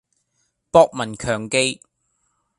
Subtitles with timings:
[0.71, 1.79] 博聞強記